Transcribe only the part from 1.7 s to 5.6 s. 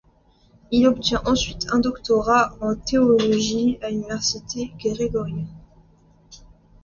un doctorat en théologie à l'Université grégorienne.